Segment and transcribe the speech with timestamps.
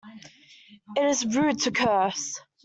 [0.97, 2.41] It is rude to curse.